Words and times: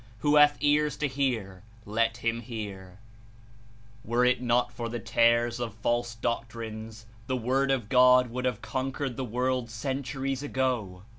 Who 0.21 0.37
hath 0.37 0.57
ears 0.61 0.97
to 0.97 1.07
hear, 1.07 1.61
let 1.85 2.17
him 2.17 2.41
hear/' 2.41 2.97
Were 4.03 4.25
It 4.25 4.41
not 4.41 4.73
for 4.73 4.89
the 4.89 4.97
tares 4.97 5.59
of 5.59 5.75
false 5.75 6.15
doctrines 6.15 7.05
the 7.27 7.37
Word 7.37 7.69
of 7.69 7.87
God 7.87 8.31
would 8.31 8.45
have 8.45 8.63
con 8.63 8.91
quered 8.91 9.15
the 9.15 9.23
world 9.23 9.69
centuries 9.69 10.41
ago. 10.41 11.03